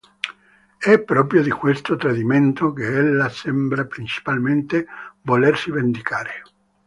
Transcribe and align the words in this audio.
È 0.79 0.97
proprio 0.99 1.43
di 1.43 1.51
questo 1.51 1.95
tradimento 1.95 2.73
che 2.73 2.85
ella 2.87 3.29
sembra 3.29 3.85
principalmente 3.85 4.87
volersi 5.21 5.69
vendicare. 5.69 6.41